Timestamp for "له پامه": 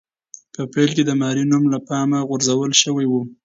1.73-2.19